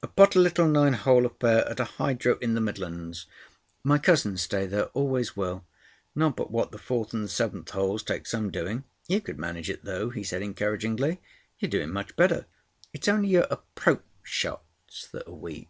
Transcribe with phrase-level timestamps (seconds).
[0.00, 3.26] "A potty little nine hole affair at a hydro in the Midlands.
[3.82, 4.84] My cousins stay there.
[4.90, 5.64] Always will.
[6.14, 8.84] Not but what the fourth and the seventh holes take some doing.
[9.08, 11.20] You could manage it, though," he said encouragingly.
[11.58, 12.46] "You're doing much better.
[12.92, 15.68] It's only your approach shots that are weak."